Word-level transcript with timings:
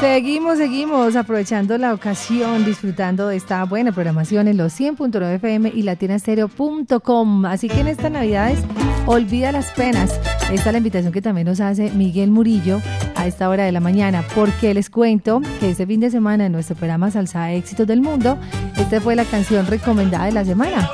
Seguimos, 0.00 0.58
seguimos 0.58 1.16
aprovechando 1.16 1.78
la 1.78 1.94
ocasión, 1.94 2.66
disfrutando 2.66 3.28
de 3.28 3.36
esta 3.36 3.64
buena 3.64 3.92
programación 3.92 4.46
en 4.46 4.58
los 4.58 4.78
100.9 4.78 5.36
FM 5.36 5.72
y 5.74 5.82
latinastereo.com. 5.82 7.46
Así 7.46 7.68
que 7.68 7.80
en 7.80 7.88
estas 7.88 8.10
Navidades, 8.10 8.58
olvida 9.06 9.52
las 9.52 9.70
penas. 9.72 10.20
Esta 10.52 10.68
es 10.68 10.72
la 10.72 10.78
invitación 10.78 11.12
que 11.14 11.22
también 11.22 11.46
nos 11.46 11.60
hace 11.60 11.90
Miguel 11.92 12.30
Murillo 12.30 12.82
a 13.14 13.26
esta 13.26 13.48
hora 13.48 13.64
de 13.64 13.72
la 13.72 13.80
mañana, 13.80 14.22
porque 14.34 14.74
les 14.74 14.90
cuento 14.90 15.40
que 15.60 15.70
este 15.70 15.86
fin 15.86 16.00
de 16.00 16.10
semana 16.10 16.44
en 16.44 16.52
nuestro 16.52 16.76
programa 16.76 17.10
Salsa 17.10 17.52
Éxitos 17.52 17.86
del 17.86 18.02
Mundo, 18.02 18.38
esta 18.76 19.00
fue 19.00 19.16
la 19.16 19.24
canción 19.24 19.66
recomendada 19.66 20.26
de 20.26 20.32
la 20.32 20.44
semana. 20.44 20.90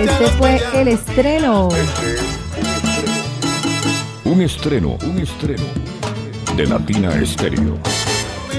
Este 0.00 0.26
fue 0.36 0.60
el 0.74 0.88
estreno. 0.88 1.68
Un 4.24 4.42
estreno, 4.42 4.98
un 5.08 5.18
estreno 5.20 5.95
de 6.56 6.66
Latina 6.66 7.10
Estéreo. 7.20 8.15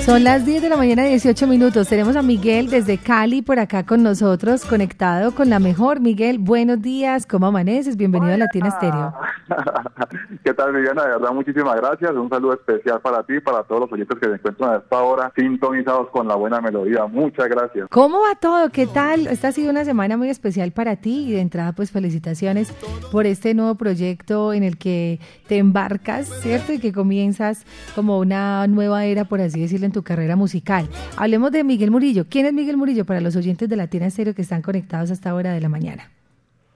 Son 0.07 0.23
las 0.23 0.45
10 0.45 0.61
de 0.61 0.69
la 0.69 0.77
mañana, 0.77 1.03
18 1.03 1.47
minutos. 1.47 1.89
Tenemos 1.89 2.15
a 2.15 2.21
Miguel 2.21 2.69
desde 2.69 2.97
Cali 2.97 3.41
por 3.41 3.59
acá 3.59 3.85
con 3.85 4.03
nosotros, 4.03 4.63
conectado 4.63 5.35
con 5.35 5.49
la 5.49 5.59
mejor. 5.59 5.99
Miguel, 5.99 6.39
buenos 6.39 6.81
días, 6.81 7.25
¿cómo 7.27 7.47
amaneces? 7.47 7.97
Bienvenido 7.97 8.33
a 8.33 8.37
Latina 8.37 8.69
Estéreo. 8.69 9.13
¿Qué 10.45 10.53
tal, 10.53 10.73
Viviana? 10.73 11.03
De 11.03 11.09
verdad, 11.09 11.33
muchísimas 11.33 11.75
gracias. 11.75 12.11
Un 12.11 12.29
saludo 12.29 12.53
especial 12.53 13.01
para 13.01 13.21
ti 13.23 13.35
y 13.35 13.39
para 13.41 13.63
todos 13.63 13.81
los 13.81 13.91
oyentes 13.91 14.17
que 14.17 14.27
se 14.27 14.35
encuentran 14.35 14.75
a 14.75 14.77
esta 14.77 15.03
hora 15.03 15.33
sintonizados 15.35 16.09
con 16.11 16.25
la 16.25 16.35
buena 16.35 16.61
melodía. 16.61 17.05
Muchas 17.05 17.49
gracias. 17.49 17.89
¿Cómo 17.89 18.21
va 18.21 18.35
todo? 18.35 18.69
¿Qué 18.69 18.87
tal? 18.87 19.27
Esta 19.27 19.49
ha 19.49 19.51
sido 19.51 19.71
una 19.71 19.83
semana 19.83 20.15
muy 20.15 20.29
especial 20.29 20.71
para 20.71 20.95
ti 20.95 21.27
y 21.27 21.33
de 21.33 21.41
entrada, 21.41 21.73
pues 21.73 21.91
felicitaciones 21.91 22.71
por 23.11 23.25
este 23.25 23.53
nuevo 23.53 23.75
proyecto 23.75 24.53
en 24.53 24.63
el 24.63 24.77
que 24.77 25.19
te 25.49 25.57
embarcas, 25.57 26.27
¿cierto? 26.27 26.71
Y 26.71 26.79
que 26.79 26.93
comienzas 26.93 27.65
como 27.93 28.19
una 28.19 28.65
nueva 28.67 29.03
era, 29.03 29.25
por 29.25 29.41
así 29.41 29.59
decirlo, 29.59 29.85
en 29.85 29.96
tu 29.97 30.03
carrera 30.03 30.35
musical. 30.35 30.87
Hablemos 31.17 31.51
de 31.51 31.63
Miguel 31.63 31.89
Murillo. 31.89 32.25
¿Quién 32.29 32.45
es 32.45 32.53
Miguel 32.53 32.77
Murillo 32.77 33.03
para 33.03 33.19
los 33.19 33.35
oyentes 33.35 33.67
de 33.67 33.75
Latina 33.75 34.05
Estéreo 34.05 34.35
que 34.35 34.43
están 34.43 34.61
conectados 34.61 35.09
a 35.09 35.13
esta 35.13 35.33
hora 35.33 35.53
de 35.53 35.59
la 35.59 35.69
mañana? 35.69 36.11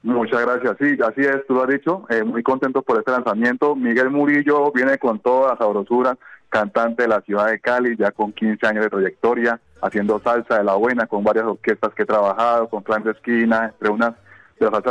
Muchas 0.02 0.42
gracias. 0.42 0.76
Sí, 0.80 0.98
así 1.06 1.22
es, 1.22 1.46
tú 1.48 1.54
lo 1.54 1.62
has 1.62 1.70
dicho. 1.70 2.04
Eh, 2.10 2.24
muy 2.24 2.42
contento 2.42 2.82
por 2.82 2.98
este 2.98 3.12
lanzamiento. 3.12 3.76
Miguel 3.76 4.10
Murillo 4.10 4.72
viene 4.72 4.98
con 4.98 5.20
toda 5.20 5.52
la 5.52 5.58
sabrosura, 5.58 6.18
cantante 6.50 7.04
de 7.04 7.10
la 7.10 7.22
ciudad 7.22 7.52
de 7.52 7.60
Cali, 7.60 7.96
ya 7.96 8.10
con 8.10 8.34
15 8.34 8.66
años 8.66 8.86
de 8.86 8.90
trayectoria, 8.90 9.60
haciendo 9.84 10.20
salsa 10.20 10.58
de 10.58 10.64
la 10.64 10.74
buena 10.74 11.06
con 11.06 11.24
varias 11.24 11.46
orquestas 11.46 11.94
que 11.94 12.02
he 12.02 12.08
trabajado, 12.08 12.70
con 12.70 12.82
Clan 12.82 13.04
de 13.04 13.12
Esquina, 13.12 13.66
entre 13.66 13.92
unas 13.92 14.16
de 14.60 14.66
los 14.66 14.82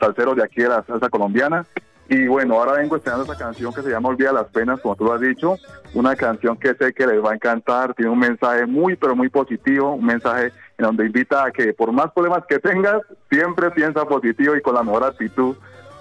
salseros 0.00 0.34
de 0.34 0.42
aquí 0.42 0.62
de 0.62 0.70
la 0.70 0.82
salsa 0.82 1.08
colombiana. 1.08 1.64
Y 2.08 2.26
bueno, 2.26 2.54
ahora 2.54 2.72
vengo 2.72 2.96
estrenando 2.96 3.30
esta 3.30 3.44
canción 3.44 3.72
que 3.72 3.82
se 3.82 3.90
llama 3.90 4.08
Olvida 4.08 4.32
las 4.32 4.46
penas, 4.46 4.80
como 4.80 4.96
tú 4.96 5.04
lo 5.04 5.12
has 5.12 5.20
dicho, 5.20 5.56
una 5.92 6.16
canción 6.16 6.56
que 6.56 6.74
sé 6.74 6.94
que 6.94 7.06
les 7.06 7.22
va 7.22 7.32
a 7.32 7.34
encantar, 7.34 7.94
tiene 7.94 8.10
un 8.10 8.18
mensaje 8.18 8.64
muy, 8.64 8.96
pero 8.96 9.14
muy 9.14 9.28
positivo, 9.28 9.92
un 9.92 10.06
mensaje 10.06 10.52
en 10.78 10.86
donde 10.86 11.04
invita 11.04 11.44
a 11.44 11.50
que 11.50 11.74
por 11.74 11.92
más 11.92 12.10
problemas 12.12 12.44
que 12.48 12.58
tengas, 12.58 13.02
siempre 13.30 13.70
piensa 13.72 14.06
positivo 14.06 14.56
y 14.56 14.62
con 14.62 14.74
la 14.74 14.82
mejor 14.82 15.04
actitud 15.04 15.56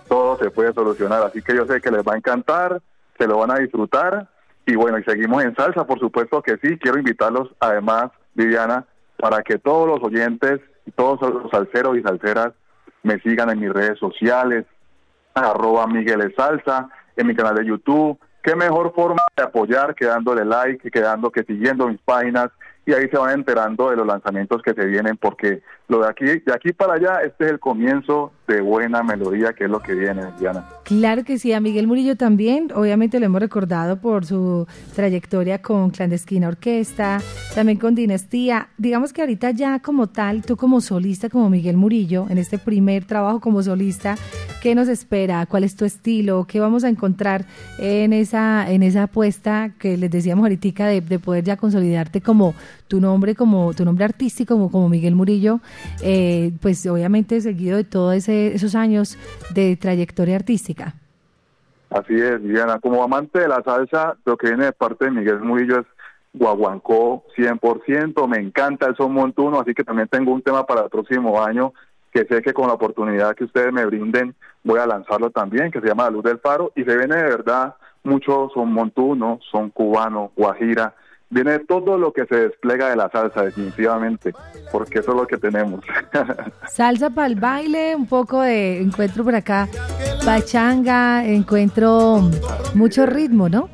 todo 0.08 0.38
se 0.38 0.50
puede 0.50 0.72
solucionar. 0.74 1.24
Así 1.24 1.42
que 1.42 1.56
yo 1.56 1.66
sé 1.66 1.82
que 1.82 1.92
les 1.92 2.04
va 2.04 2.14
a 2.14 2.18
encantar, 2.18 2.82
se 3.18 3.28
lo 3.28 3.40
van 3.40 3.52
a 3.52 3.60
disfrutar. 3.60 4.30
Y 4.66 4.76
bueno, 4.76 5.00
y 5.00 5.04
seguimos 5.04 5.44
en 5.44 5.56
salsa, 5.56 5.86
por 5.86 6.00
supuesto 6.00 6.42
que 6.42 6.58
sí, 6.58 6.78
quiero 6.78 6.98
invitarlos 6.98 7.50
además, 7.60 8.12
Viviana, 8.34 8.86
para 9.18 9.42
que 9.42 9.58
todos 9.58 9.88
los 9.88 10.02
oyentes 10.04 10.62
todos 10.96 11.20
los 11.22 11.52
salseros 11.52 11.98
y 11.98 12.02
salseras 12.02 12.54
me 13.04 13.20
sigan 13.20 13.50
en 13.50 13.60
mis 13.60 13.72
redes 13.72 14.00
sociales, 14.00 14.66
arroba 15.44 15.88
Miguel 15.88 16.34
Salsa, 16.36 16.90
en 17.16 17.28
mi 17.28 17.36
canal 17.36 17.56
de 17.56 17.66
YouTube. 17.66 18.20
Qué 18.44 18.56
mejor 18.56 18.94
forma 18.94 19.22
de 19.36 19.44
apoyar 19.44 19.94
que 19.94 20.06
dándole 20.06 20.46
like, 20.46 20.90
que 20.90 21.02
dando, 21.02 21.32
que 21.32 21.44
siguiendo 21.44 21.88
mis 21.88 22.00
páginas 22.02 22.50
y 22.88 22.94
ahí 22.94 23.10
se 23.10 23.18
van 23.18 23.34
enterando 23.34 23.90
de 23.90 23.98
los 23.98 24.08
lanzamientos 24.08 24.62
que 24.62 24.74
se 24.74 24.86
vienen 24.86 25.18
porque 25.18 25.62
lo 25.90 26.00
de 26.02 26.08
aquí, 26.08 26.26
de 26.26 26.54
aquí 26.54 26.72
para 26.72 26.94
allá, 26.94 27.20
este 27.22 27.46
es 27.46 27.52
el 27.52 27.60
comienzo 27.60 28.32
de 28.48 28.62
buena 28.62 29.04
melodía, 29.04 29.52
que 29.52 29.66
es 29.66 29.70
lo 29.70 29.82
que 29.82 29.94
viene, 29.94 30.24
Diana. 30.40 30.66
Claro 30.84 31.26
que 31.26 31.38
sí, 31.38 31.52
a 31.52 31.60
Miguel 31.60 31.86
Murillo 31.86 32.16
también, 32.16 32.72
obviamente 32.74 33.20
lo 33.20 33.26
hemos 33.26 33.42
recordado 33.42 34.00
por 34.00 34.26
su 34.26 34.66
trayectoria 34.96 35.62
con 35.62 35.90
Clandestina 35.90 36.48
Orquesta, 36.48 37.20
también 37.54 37.78
con 37.78 37.94
Dinastía. 37.94 38.70
Digamos 38.78 39.12
que 39.12 39.20
ahorita 39.20 39.52
ya 39.52 39.82
como 39.82 40.08
tal, 40.08 40.44
tú 40.44 40.56
como 40.56 40.80
solista, 40.80 41.30
como 41.30 41.50
Miguel 41.50 41.76
Murillo, 41.76 42.28
en 42.30 42.38
este 42.38 42.58
primer 42.58 43.04
trabajo 43.04 43.42
como 43.42 43.62
solista, 43.62 44.16
¿qué 44.62 44.76
nos 44.76 44.88
espera? 44.88 45.46
¿Cuál 45.46 45.64
es 45.64 45.76
tu 45.76 45.86
estilo? 45.86 46.46
¿Qué 46.48 46.60
vamos 46.60 46.84
a 46.84 46.90
encontrar 46.90 47.46
en 47.80 48.14
esa, 48.14 48.70
en 48.70 48.84
esa 48.84 49.04
apuesta 49.04 49.72
que 49.80 49.98
les 49.98 50.10
decíamos 50.10 50.44
ahorita 50.44 50.86
de, 50.86 51.02
de 51.02 51.20
poder 51.20 51.44
ya 51.44 51.58
consolidarte 51.58 52.22
como 52.22 52.54
tu 52.88 53.00
nombre, 53.00 53.36
como 53.36 53.74
tu 53.74 53.86
nombre 53.86 54.06
artístico, 54.06 54.56
como, 54.56 54.72
como 54.72 54.90
Miguel 54.90 55.16
Murillo? 55.16 55.60
Eh, 56.02 56.52
pues 56.62 56.86
obviamente 56.88 57.40
seguido 57.42 57.78
de 57.78 57.84
todos 57.84 58.28
esos 58.28 58.76
años 58.76 59.18
de 59.54 59.76
trayectoria 59.78 60.36
artística. 60.36 60.96
Así 61.90 62.16
es, 62.16 62.44
Diana. 62.44 62.80
Como 62.80 63.04
amante 63.04 63.40
de 63.40 63.48
la 63.48 63.62
salsa, 63.64 64.18
lo 64.26 64.36
que 64.38 64.48
viene 64.48 64.66
de 64.66 64.74
parte 64.74 65.06
de 65.06 65.12
Miguel 65.12 65.40
Murillo 65.40 65.80
es 65.80 65.86
guaguancó 66.34 67.24
100%, 67.36 68.28
me 68.28 68.38
encanta 68.38 68.88
el 68.88 68.96
son 68.96 69.14
montuno, 69.14 69.60
así 69.60 69.74
que 69.74 69.84
también 69.84 70.08
tengo 70.08 70.32
un 70.34 70.42
tema 70.42 70.66
para 70.66 70.82
el 70.84 70.90
próximo 70.90 71.42
año 71.44 71.74
que 72.18 72.26
sé 72.26 72.42
que 72.42 72.54
con 72.54 72.68
la 72.68 72.74
oportunidad 72.74 73.36
que 73.36 73.44
ustedes 73.44 73.72
me 73.72 73.86
brinden 73.86 74.34
voy 74.64 74.80
a 74.80 74.88
lanzarlo 74.88 75.30
también, 75.30 75.72
que 75.72 75.80
se 75.80 75.88
llama 75.88 76.06
La 76.06 76.10
Luz 76.10 76.24
del 76.24 76.40
Faro, 76.40 76.72
y 76.76 76.84
se 76.84 76.98
viene 76.98 77.16
de 77.16 77.24
verdad 77.24 77.76
mucho 78.04 78.50
son 78.54 78.74
montuno, 78.74 79.40
son 79.52 79.70
cubano, 79.70 80.32
guajira, 80.36 80.96
viene 81.30 81.60
todo 81.60 81.98
lo 81.98 82.14
que 82.14 82.26
se 82.26 82.36
despliega 82.36 82.90
de 82.90 82.96
la 82.96 83.10
salsa, 83.12 83.44
definitivamente, 83.44 84.34
porque 84.72 85.00
eso 85.00 85.12
es 85.12 85.18
lo 85.18 85.28
que 85.28 85.38
tenemos. 85.38 85.84
Salsa 86.68 87.10
para 87.10 87.28
el 87.28 87.36
baile, 87.36 87.96
un 87.96 88.08
poco 88.08 88.42
de 88.42 88.82
encuentro 88.82 89.24
por 89.24 89.36
acá, 89.36 89.68
pachanga, 90.26 91.26
encuentro 91.26 92.22
mucho 92.74 93.06
ritmo, 93.06 93.50
¿no? 93.50 93.70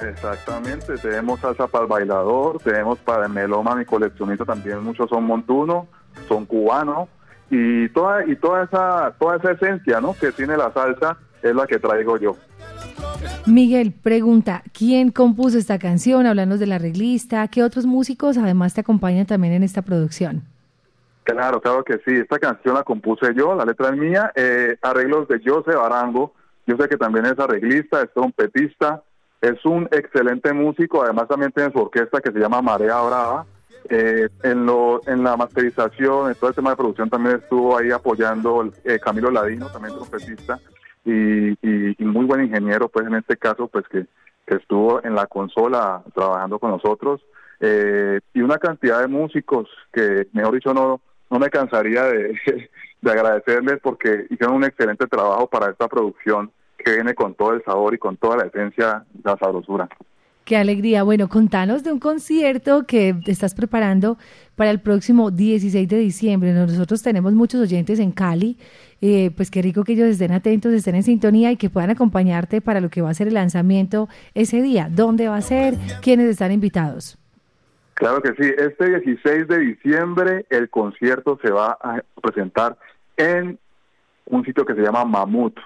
Exactamente, 0.00 0.98
tenemos 0.98 1.40
salsa 1.40 1.68
para 1.68 1.84
el 1.84 1.88
bailador, 1.88 2.58
tenemos 2.58 2.98
para 2.98 3.26
el 3.26 3.32
meloma, 3.32 3.74
mi 3.76 3.84
coleccionista 3.84 4.44
también, 4.44 4.82
muchos 4.82 5.08
son 5.08 5.24
montunos, 5.24 5.86
son 6.28 6.44
cubanos, 6.44 7.08
y 7.50 7.88
toda, 7.90 8.26
y 8.26 8.36
toda 8.36 8.64
esa, 8.64 9.14
toda 9.18 9.36
esa 9.36 9.52
esencia, 9.52 10.00
¿no? 10.00 10.14
que 10.18 10.32
tiene 10.32 10.56
la 10.56 10.72
salsa 10.72 11.16
es 11.42 11.54
la 11.54 11.66
que 11.66 11.78
traigo 11.78 12.16
yo. 12.18 12.36
Miguel, 13.46 13.92
pregunta, 13.92 14.62
¿quién 14.76 15.10
compuso 15.10 15.58
esta 15.58 15.78
canción? 15.78 16.26
Hablando 16.26 16.58
de 16.58 16.66
la 16.66 16.76
arreglista, 16.76 17.46
¿qué 17.48 17.62
otros 17.62 17.86
músicos 17.86 18.36
además 18.38 18.74
te 18.74 18.80
acompañan 18.80 19.26
también 19.26 19.54
en 19.54 19.62
esta 19.62 19.82
producción? 19.82 20.42
Claro, 21.26 21.60
claro 21.60 21.84
que 21.84 21.94
sí. 22.04 22.14
Esta 22.14 22.38
canción 22.38 22.74
la 22.74 22.84
compuse 22.84 23.34
yo, 23.34 23.54
la 23.54 23.64
letra 23.64 23.88
es 23.88 23.96
mía, 23.96 24.32
eh, 24.34 24.76
arreglos 24.82 25.26
de 25.28 25.40
José 25.44 25.74
Barango. 25.74 26.34
Yo 26.66 26.76
sé 26.76 26.88
que 26.88 26.96
también 26.96 27.26
es 27.26 27.38
arreglista, 27.38 28.00
es 28.00 28.12
trompetista, 28.12 29.02
es 29.40 29.64
un 29.64 29.88
excelente 29.90 30.52
músico, 30.52 31.02
además 31.02 31.28
también 31.28 31.52
tiene 31.52 31.72
su 31.72 31.78
orquesta 31.78 32.20
que 32.20 32.32
se 32.32 32.38
llama 32.38 32.62
Marea 32.62 33.00
Brava. 33.00 33.46
Eh, 33.88 34.28
en, 34.42 34.66
lo, 34.66 35.00
en 35.06 35.22
la 35.22 35.36
masterización, 35.36 36.28
en 36.28 36.34
todo 36.34 36.50
el 36.50 36.56
tema 36.56 36.70
de 36.70 36.76
producción 36.76 37.08
también 37.08 37.36
estuvo 37.36 37.78
ahí 37.78 37.90
apoyando 37.90 38.72
eh, 38.84 38.98
Camilo 38.98 39.30
Ladino, 39.30 39.68
también 39.70 39.94
trompetista 39.94 40.58
y, 41.04 42.04
muy 42.04 42.24
buen 42.24 42.44
ingeniero, 42.44 42.88
pues 42.88 43.06
en 43.06 43.14
este 43.14 43.36
caso, 43.36 43.68
pues 43.68 43.84
que, 43.88 44.06
estuvo 44.46 45.02
en 45.04 45.16
la 45.16 45.26
consola 45.26 46.04
trabajando 46.14 46.60
con 46.60 46.70
nosotros 46.70 47.20
eh, 47.58 48.20
y 48.32 48.42
una 48.42 48.58
cantidad 48.58 49.00
de 49.00 49.08
músicos 49.08 49.68
que, 49.92 50.28
mejor 50.32 50.54
dicho, 50.54 50.72
no, 50.72 51.00
no 51.30 51.38
me 51.40 51.50
cansaría 51.50 52.04
de, 52.04 52.38
de 53.00 53.10
agradecerles 53.10 53.80
porque 53.82 54.26
hicieron 54.30 54.56
un 54.56 54.64
excelente 54.64 55.08
trabajo 55.08 55.48
para 55.48 55.70
esta 55.70 55.88
producción 55.88 56.52
que 56.78 56.92
viene 56.92 57.14
con 57.14 57.34
todo 57.34 57.54
el 57.54 57.64
sabor 57.64 57.94
y 57.94 57.98
con 57.98 58.16
toda 58.16 58.36
la 58.36 58.44
esencia, 58.44 59.04
la 59.24 59.36
sabrosura. 59.36 59.88
Qué 60.46 60.56
alegría. 60.56 61.02
Bueno, 61.02 61.28
contanos 61.28 61.82
de 61.82 61.90
un 61.90 61.98
concierto 61.98 62.86
que 62.86 63.16
estás 63.26 63.52
preparando 63.52 64.16
para 64.54 64.70
el 64.70 64.78
próximo 64.78 65.32
16 65.32 65.88
de 65.88 65.96
diciembre. 65.98 66.52
Nosotros 66.52 67.02
tenemos 67.02 67.32
muchos 67.32 67.60
oyentes 67.60 67.98
en 67.98 68.12
Cali, 68.12 68.56
eh, 69.00 69.32
pues 69.36 69.50
qué 69.50 69.60
rico 69.60 69.82
que 69.82 69.94
ellos 69.94 70.06
estén 70.06 70.30
atentos, 70.30 70.72
estén 70.72 70.94
en 70.94 71.02
sintonía 71.02 71.50
y 71.50 71.56
que 71.56 71.68
puedan 71.68 71.90
acompañarte 71.90 72.60
para 72.60 72.80
lo 72.80 72.90
que 72.90 73.02
va 73.02 73.10
a 73.10 73.14
ser 73.14 73.26
el 73.26 73.34
lanzamiento 73.34 74.08
ese 74.34 74.62
día. 74.62 74.86
¿Dónde 74.88 75.26
va 75.26 75.34
a 75.34 75.40
ser? 75.40 75.74
¿Quiénes 76.00 76.28
están 76.28 76.52
invitados? 76.52 77.18
Claro 77.94 78.22
que 78.22 78.28
sí. 78.40 78.48
Este 78.56 78.88
16 79.00 79.48
de 79.48 79.58
diciembre 79.58 80.46
el 80.50 80.70
concierto 80.70 81.40
se 81.42 81.50
va 81.50 81.76
a 81.82 82.00
presentar 82.22 82.78
en 83.16 83.58
un 84.26 84.44
sitio 84.44 84.64
que 84.64 84.76
se 84.76 84.82
llama 84.82 85.04
Mamut. 85.04 85.58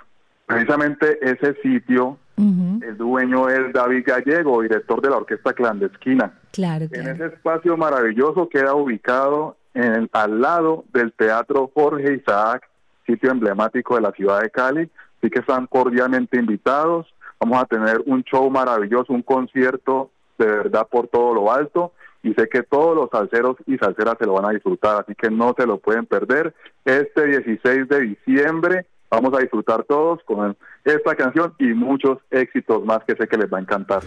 Precisamente 0.46 1.18
ese 1.20 1.54
sitio 1.60 2.16
el 2.40 2.96
dueño 2.96 3.48
es 3.48 3.72
David 3.72 4.04
Gallego, 4.06 4.62
director 4.62 5.00
de 5.00 5.10
la 5.10 5.18
Orquesta 5.18 5.52
Clandestina. 5.52 6.32
Claro, 6.52 6.86
En 6.90 7.08
ese 7.08 7.26
espacio 7.26 7.76
maravilloso 7.76 8.48
queda 8.48 8.74
ubicado 8.74 9.56
en, 9.74 10.08
al 10.12 10.40
lado 10.40 10.84
del 10.92 11.12
Teatro 11.12 11.70
Jorge 11.74 12.14
Isaac, 12.14 12.68
sitio 13.06 13.30
emblemático 13.30 13.94
de 13.94 14.00
la 14.00 14.12
ciudad 14.12 14.40
de 14.40 14.50
Cali. 14.50 14.90
Así 15.18 15.30
que 15.30 15.40
están 15.40 15.66
cordialmente 15.66 16.38
invitados. 16.38 17.06
Vamos 17.38 17.62
a 17.62 17.66
tener 17.66 18.02
un 18.06 18.22
show 18.24 18.50
maravilloso, 18.50 19.12
un 19.12 19.22
concierto 19.22 20.10
de 20.38 20.46
verdad 20.46 20.88
por 20.90 21.08
todo 21.08 21.34
lo 21.34 21.52
alto 21.52 21.92
y 22.22 22.34
sé 22.34 22.48
que 22.48 22.62
todos 22.62 22.94
los 22.94 23.08
salseros 23.10 23.56
y 23.66 23.76
salseras 23.78 24.16
se 24.18 24.26
lo 24.26 24.34
van 24.34 24.46
a 24.46 24.50
disfrutar, 24.50 25.02
así 25.02 25.14
que 25.14 25.30
no 25.30 25.54
se 25.56 25.66
lo 25.66 25.78
pueden 25.78 26.06
perder. 26.06 26.54
Este 26.84 27.26
16 27.26 27.88
de 27.88 28.00
diciembre 28.00 28.86
vamos 29.10 29.34
a 29.34 29.38
disfrutar 29.40 29.84
todos 29.84 30.20
con 30.24 30.56
esta 30.84 31.14
canción 31.14 31.54
y 31.58 31.74
muchos 31.74 32.18
éxitos 32.30 32.84
más 32.84 33.00
que 33.04 33.14
sé 33.16 33.26
que 33.26 33.36
les 33.36 33.52
va 33.52 33.58
a 33.58 33.60
encantar. 33.60 34.02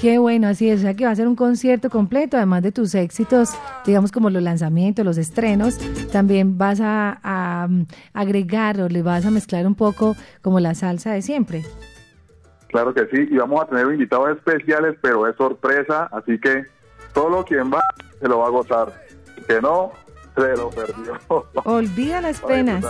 Qué 0.00 0.18
bueno, 0.18 0.48
así 0.48 0.68
es, 0.68 0.80
o 0.80 0.82
sea 0.82 0.94
que 0.94 1.04
va 1.04 1.10
a 1.10 1.16
ser 1.16 1.28
un 1.28 1.36
concierto 1.36 1.88
completo, 1.88 2.36
además 2.36 2.62
de 2.62 2.72
tus 2.72 2.94
éxitos, 2.94 3.58
digamos 3.84 4.12
como 4.12 4.28
los 4.30 4.42
lanzamientos, 4.42 5.04
los 5.04 5.18
estrenos, 5.18 5.78
también 6.10 6.58
vas 6.58 6.80
a, 6.80 7.18
a 7.22 7.68
mm, 7.68 7.86
agregar 8.12 8.80
o 8.80 8.88
le 8.88 9.02
vas 9.02 9.24
a 9.24 9.30
mezclar 9.30 9.66
un 9.66 9.74
poco 9.74 10.14
como 10.42 10.60
la 10.60 10.74
salsa 10.74 11.12
de 11.12 11.22
siempre. 11.22 11.62
Claro 12.68 12.92
que 12.92 13.06
sí, 13.06 13.28
y 13.30 13.36
vamos 13.36 13.62
a 13.62 13.66
tener 13.66 13.86
invitados 13.86 14.36
especiales, 14.36 14.96
pero 15.00 15.26
es 15.26 15.36
sorpresa, 15.36 16.08
así 16.12 16.38
que 16.38 16.66
todo 17.14 17.44
quien 17.44 17.70
va 17.72 17.80
se 18.20 18.28
lo 18.28 18.40
va 18.40 18.46
a 18.46 18.50
gozar. 18.50 18.92
Que 19.46 19.60
no, 19.60 19.92
se 20.34 20.56
lo 20.56 20.70
perdió. 20.70 21.14
Olvida 21.64 22.20
las 22.20 22.40
penas. 22.46 22.84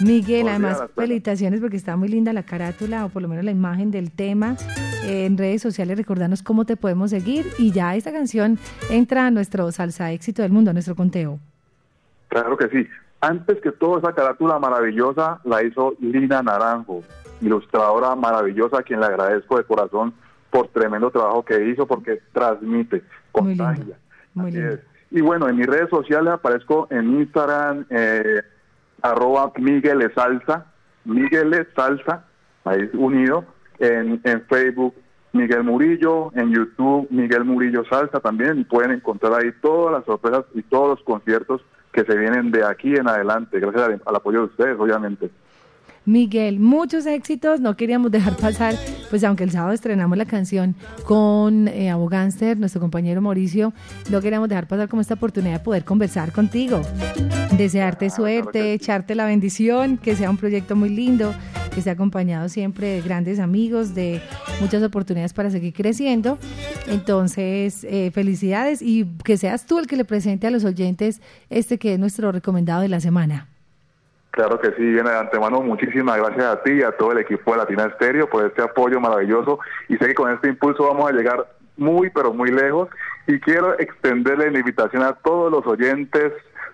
Miguel, 0.00 0.48
además, 0.48 0.82
felicitaciones 0.94 1.60
porque 1.60 1.76
está 1.76 1.96
muy 1.96 2.08
linda 2.08 2.32
la 2.32 2.42
carátula 2.42 3.04
o 3.04 3.08
por 3.08 3.22
lo 3.22 3.28
menos 3.28 3.44
la 3.44 3.50
imagen 3.50 3.90
del 3.90 4.10
tema. 4.10 4.56
En 5.04 5.38
redes 5.38 5.62
sociales, 5.62 5.96
recordanos 5.96 6.42
cómo 6.42 6.64
te 6.64 6.76
podemos 6.76 7.10
seguir 7.10 7.46
y 7.58 7.72
ya 7.72 7.96
esta 7.96 8.12
canción 8.12 8.58
entra 8.90 9.26
a 9.26 9.30
nuestro 9.30 9.70
salsa 9.72 10.12
éxito 10.12 10.42
del 10.42 10.52
mundo, 10.52 10.70
a 10.70 10.74
nuestro 10.74 10.94
conteo. 10.94 11.38
Claro 12.28 12.56
que 12.56 12.68
sí. 12.68 12.86
Antes 13.20 13.60
que 13.60 13.72
todo, 13.72 13.98
esa 13.98 14.12
carátula 14.12 14.58
maravillosa 14.58 15.40
la 15.44 15.62
hizo 15.62 15.94
Lina 16.00 16.42
Naranjo, 16.42 17.02
ilustradora 17.40 18.14
maravillosa, 18.14 18.78
a 18.78 18.82
quien 18.82 19.00
le 19.00 19.06
agradezco 19.06 19.56
de 19.56 19.64
corazón 19.64 20.14
por 20.50 20.68
tremendo 20.68 21.10
trabajo 21.10 21.44
que 21.44 21.68
hizo, 21.68 21.86
porque 21.86 22.20
transmite, 22.32 23.02
contagia. 23.32 23.96
Muy 24.34 24.52
lindo. 24.52 24.78
Y 25.10 25.20
bueno, 25.20 25.48
en 25.48 25.56
mis 25.56 25.66
redes 25.66 25.88
sociales 25.88 26.32
aparezco 26.32 26.86
en 26.90 27.20
Instagram, 27.20 27.86
eh, 27.90 28.42
arroba 29.02 29.52
Miguel 29.56 30.10
Salsa, 30.14 30.66
Miguel 31.04 31.66
Salsa, 31.74 32.24
ahí 32.64 32.88
unido, 32.94 33.44
en, 33.78 34.20
en 34.24 34.42
Facebook 34.42 34.94
Miguel 35.32 35.64
Murillo, 35.64 36.32
en 36.34 36.52
YouTube 36.52 37.06
Miguel 37.10 37.44
Murillo 37.44 37.84
Salsa 37.88 38.20
también, 38.20 38.60
y 38.60 38.64
pueden 38.64 38.92
encontrar 38.92 39.34
ahí 39.34 39.50
todas 39.60 39.92
las 39.92 40.04
sorpresas 40.04 40.44
y 40.54 40.62
todos 40.62 40.90
los 40.98 41.02
conciertos 41.04 41.62
que 41.92 42.04
se 42.04 42.16
vienen 42.16 42.50
de 42.50 42.64
aquí 42.64 42.94
en 42.94 43.08
adelante, 43.08 43.60
gracias 43.60 44.00
al 44.04 44.16
apoyo 44.16 44.40
de 44.40 44.46
ustedes, 44.46 44.78
obviamente. 44.78 45.30
Miguel, 46.08 46.58
muchos 46.58 47.04
éxitos. 47.04 47.60
No 47.60 47.76
queríamos 47.76 48.10
dejar 48.10 48.34
pasar, 48.36 48.74
pues 49.10 49.22
aunque 49.24 49.44
el 49.44 49.50
sábado 49.50 49.74
estrenamos 49.74 50.16
la 50.16 50.24
canción 50.24 50.74
con 51.04 51.68
eh, 51.68 51.90
Abogánster, 51.90 52.56
nuestro 52.56 52.80
compañero 52.80 53.20
Mauricio, 53.20 53.74
no 54.10 54.22
queríamos 54.22 54.48
dejar 54.48 54.66
pasar 54.66 54.88
como 54.88 55.02
esta 55.02 55.14
oportunidad 55.14 55.58
de 55.58 55.64
poder 55.64 55.84
conversar 55.84 56.32
contigo. 56.32 56.80
Desearte 57.58 58.08
suerte, 58.08 58.72
echarte 58.72 59.16
la 59.16 59.26
bendición, 59.26 59.98
que 59.98 60.14
sea 60.14 60.30
un 60.30 60.36
proyecto 60.36 60.76
muy 60.76 60.90
lindo, 60.90 61.34
que 61.74 61.82
sea 61.82 61.94
acompañado 61.94 62.48
siempre 62.48 62.86
de 62.86 63.00
grandes 63.00 63.40
amigos, 63.40 63.96
de 63.96 64.22
muchas 64.60 64.80
oportunidades 64.84 65.32
para 65.32 65.50
seguir 65.50 65.74
creciendo. 65.74 66.38
Entonces, 66.86 67.82
eh, 67.82 68.12
felicidades 68.14 68.80
y 68.80 69.06
que 69.24 69.36
seas 69.36 69.66
tú 69.66 69.80
el 69.80 69.88
que 69.88 69.96
le 69.96 70.04
presente 70.04 70.46
a 70.46 70.52
los 70.52 70.64
oyentes 70.64 71.20
este 71.50 71.78
que 71.78 71.94
es 71.94 71.98
nuestro 71.98 72.30
recomendado 72.30 72.82
de 72.82 72.88
la 72.88 73.00
semana. 73.00 73.48
Claro 74.30 74.60
que 74.60 74.68
sí, 74.76 74.82
viene 74.82 75.10
de 75.10 75.18
antemano. 75.18 75.60
Muchísimas 75.60 76.16
gracias 76.16 76.44
a 76.44 76.62
ti 76.62 76.74
y 76.74 76.82
a 76.82 76.92
todo 76.92 77.10
el 77.10 77.18
equipo 77.18 77.50
de 77.50 77.58
Latina 77.58 77.86
Estéreo 77.86 78.30
por 78.30 78.46
este 78.46 78.62
apoyo 78.62 79.00
maravilloso. 79.00 79.58
Y 79.88 79.96
sé 79.96 80.06
que 80.06 80.14
con 80.14 80.32
este 80.32 80.46
impulso 80.46 80.86
vamos 80.86 81.10
a 81.10 81.12
llegar 81.12 81.44
muy, 81.76 82.08
pero 82.10 82.32
muy 82.32 82.52
lejos. 82.52 82.88
Y 83.26 83.40
quiero 83.40 83.76
extenderle 83.80 84.52
la 84.52 84.60
invitación 84.60 85.02
a 85.02 85.14
todos 85.14 85.50
los 85.50 85.66
oyentes, 85.66 86.32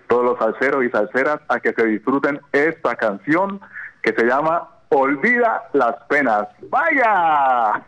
todos 0.08 0.24
los 0.24 0.38
salseros 0.38 0.84
y 0.84 0.90
salseras, 0.90 1.40
a 1.48 1.60
que 1.60 1.72
se 1.72 1.84
disfruten 1.86 2.40
esta 2.52 2.96
canción 2.96 3.60
que 4.02 4.12
se 4.12 4.24
llama 4.24 4.70
Olvida 4.90 5.68
las 5.72 5.96
penas. 6.08 6.48
¡Vaya! 6.68 7.84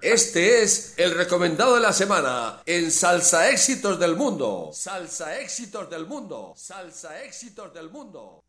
Este 0.00 0.62
es 0.62 0.98
el 0.98 1.16
recomendado 1.16 1.76
de 1.76 1.80
la 1.80 1.92
semana 1.92 2.60
en 2.66 2.90
Salsa 2.90 3.50
Éxitos 3.50 4.00
del 4.00 4.16
Mundo. 4.16 4.70
Salsa 4.72 5.38
Éxitos 5.38 5.88
del 5.90 6.06
Mundo. 6.06 6.54
Salsa 6.56 7.22
Éxitos 7.22 7.72
del 7.72 7.90
Mundo. 7.90 8.42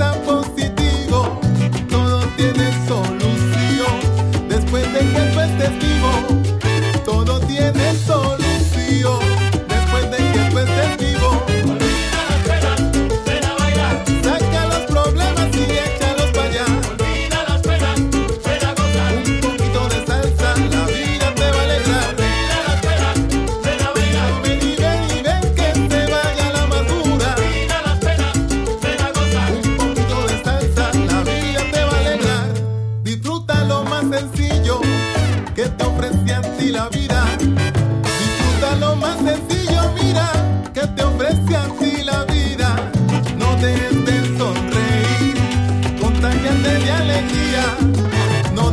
está 0.00 0.12
por 0.22 0.39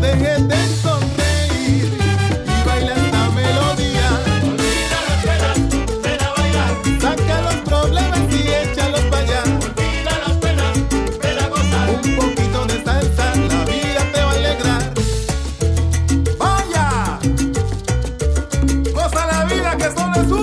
Dejé 0.02 0.38
de 0.44 0.58
sonreír 0.82 1.90
y 2.46 2.68
baila 2.68 2.94
esta 2.94 3.30
melodía. 3.32 4.10
Volvita 4.42 5.00
las 5.08 5.20
penas, 5.26 5.58
pela 6.04 6.30
bailar. 6.38 6.74
Saca 7.02 7.42
los 7.42 7.56
problemas 7.66 8.20
y 8.32 8.48
échalos 8.48 9.02
para 9.12 9.24
allá. 9.24 9.42
Volvita 9.60 10.14
las 10.26 10.36
penas, 10.38 10.74
pela 11.20 11.48
goza. 11.48 11.80
Un 12.04 12.16
poquito 12.16 12.66
de 12.68 12.84
salsa, 12.84 13.26
la 13.36 13.66
vida 13.66 14.02
te 14.14 14.20
va 14.22 14.32
a 14.32 14.34
alegrar. 14.36 14.84
¡Vaya! 16.38 16.86
Gosa 18.94 19.26
la 19.26 19.46
vida 19.46 19.78
que 19.78 19.86
es 19.86 19.94
solo. 19.94 20.37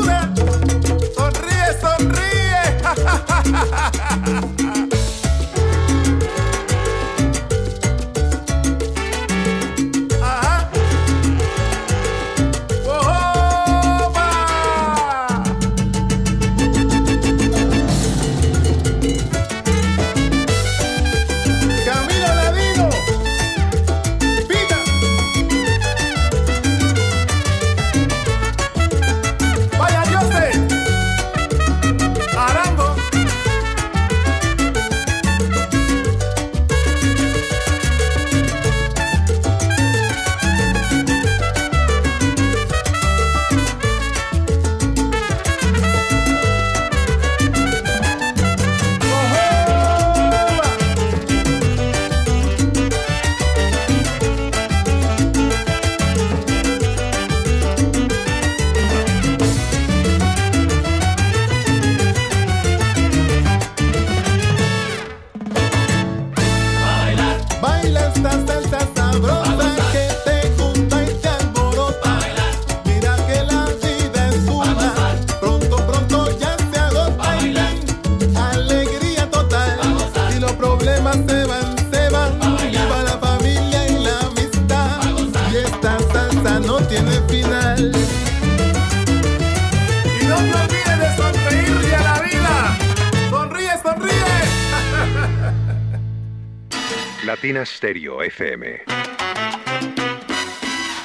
Latina 97.45 97.67
Stereo 97.67 98.23
FM. 98.23 98.85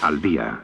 Al 0.01 0.21
día 0.21 0.63